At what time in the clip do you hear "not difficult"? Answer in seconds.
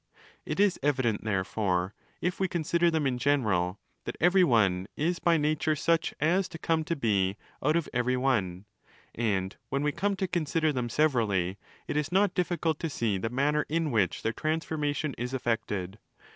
12.11-12.79